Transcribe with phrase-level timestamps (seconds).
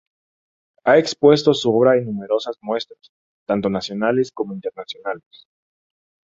[0.85, 3.11] Ha expuesto su obra en numerosas muestras,
[3.45, 5.47] tanto nacionales como internacionales.